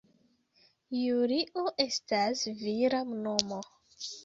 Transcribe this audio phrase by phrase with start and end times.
[0.99, 3.63] Julio estas vira nomo.